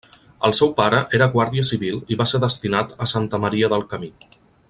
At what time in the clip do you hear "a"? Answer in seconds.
3.07-3.11